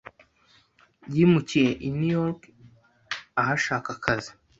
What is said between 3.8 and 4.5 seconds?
akazi.